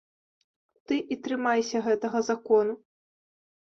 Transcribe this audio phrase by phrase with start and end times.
[0.87, 2.73] Ты і трымайся гэтага закону.